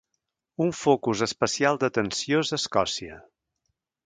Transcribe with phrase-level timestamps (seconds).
[0.65, 3.21] Un focus especial d’atenció és Escòcia.